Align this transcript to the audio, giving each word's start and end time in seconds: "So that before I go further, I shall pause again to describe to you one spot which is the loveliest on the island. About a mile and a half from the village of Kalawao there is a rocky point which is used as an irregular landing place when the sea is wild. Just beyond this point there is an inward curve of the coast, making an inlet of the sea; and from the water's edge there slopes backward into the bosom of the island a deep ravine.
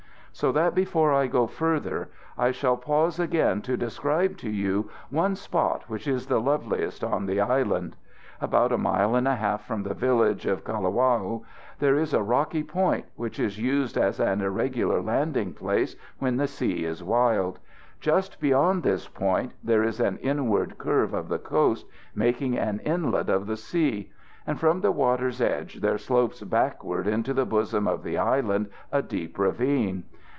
"So 0.33 0.53
that 0.53 0.73
before 0.73 1.11
I 1.13 1.27
go 1.27 1.45
further, 1.45 2.09
I 2.37 2.51
shall 2.51 2.77
pause 2.77 3.19
again 3.19 3.61
to 3.63 3.75
describe 3.75 4.37
to 4.37 4.49
you 4.49 4.89
one 5.09 5.35
spot 5.35 5.83
which 5.89 6.07
is 6.07 6.25
the 6.27 6.39
loveliest 6.39 7.03
on 7.03 7.25
the 7.25 7.41
island. 7.41 7.97
About 8.39 8.71
a 8.71 8.77
mile 8.77 9.13
and 9.17 9.27
a 9.27 9.35
half 9.35 9.65
from 9.65 9.83
the 9.83 9.93
village 9.93 10.45
of 10.45 10.63
Kalawao 10.63 11.43
there 11.79 11.97
is 11.97 12.13
a 12.13 12.23
rocky 12.23 12.63
point 12.63 13.05
which 13.17 13.41
is 13.41 13.59
used 13.59 13.97
as 13.97 14.21
an 14.21 14.39
irregular 14.39 15.01
landing 15.01 15.53
place 15.53 15.97
when 16.19 16.37
the 16.37 16.47
sea 16.47 16.85
is 16.85 17.03
wild. 17.03 17.59
Just 17.99 18.39
beyond 18.39 18.83
this 18.83 19.09
point 19.09 19.51
there 19.61 19.83
is 19.83 19.99
an 19.99 20.17
inward 20.19 20.77
curve 20.77 21.13
of 21.13 21.27
the 21.27 21.39
coast, 21.39 21.85
making 22.15 22.57
an 22.57 22.79
inlet 22.85 23.27
of 23.29 23.47
the 23.47 23.57
sea; 23.57 24.09
and 24.47 24.57
from 24.61 24.79
the 24.79 24.93
water's 24.93 25.41
edge 25.41 25.81
there 25.81 25.97
slopes 25.97 26.41
backward 26.41 27.05
into 27.05 27.33
the 27.33 27.45
bosom 27.45 27.85
of 27.85 28.01
the 28.01 28.17
island 28.17 28.67
a 28.93 29.01
deep 29.01 29.37
ravine. 29.37 30.03